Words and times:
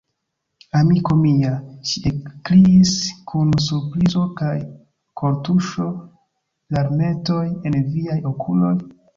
amiko 0.77 1.11
mia, 1.25 1.51
ŝi 1.89 2.01
ekkriis 2.11 2.93
kun 3.33 3.53
surprizo 3.67 4.25
kaj 4.41 4.55
kortuŝo, 5.23 5.89
larmetoj 6.79 7.43
en 7.71 7.81
viaj 7.95 8.21
okuloj? 8.33 8.77